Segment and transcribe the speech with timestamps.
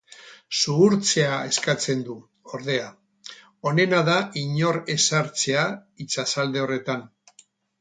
[0.59, 2.15] Zuhurtziak eskatzen du,
[2.59, 2.87] ordea,
[3.73, 5.67] onena dela inor ez sartzea
[6.07, 7.07] itsasalde horretan.